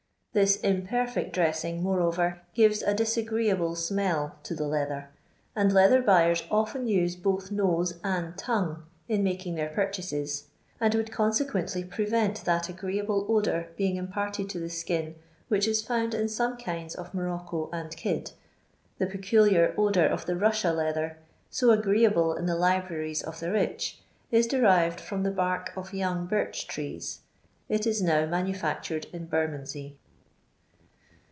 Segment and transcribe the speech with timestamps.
[0.33, 5.09] This imperfect dressing, moreover, gives a dis grecable smell to the leather—
[5.57, 10.45] and leather buyers often use both nose and tongue in making their purchases—
[10.79, 15.15] and would consequently prevent that agreeable odour being imparted to the skin
[15.49, 18.31] which is found in some kinds of morocco and kid.
[18.99, 21.17] The peculiar odour of the Russia leather,
[21.49, 23.99] so agreeable in the libmries of the rich,
[24.31, 27.19] is derived from the bark of young birch trees.
[27.67, 29.97] It is now manufiic tured in Bermondsey.